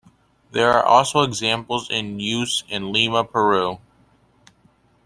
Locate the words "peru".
3.23-3.77